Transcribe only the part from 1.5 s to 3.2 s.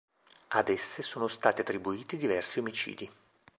attribuiti diversi omicidi.